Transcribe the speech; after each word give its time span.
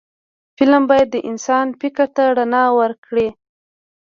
فلم 0.57 0.83
باید 0.89 1.07
د 1.11 1.17
انسان 1.29 1.67
فکر 1.81 2.05
ته 2.15 2.23
رڼا 2.37 2.65
ورکړي 2.79 3.27